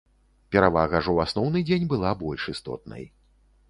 Перавага 0.55 1.03
ж 1.05 1.15
у 1.17 1.21
асноўны 1.25 1.65
дзень 1.69 1.87
была 1.95 2.17
больш 2.27 2.53
істотнай. 2.57 3.11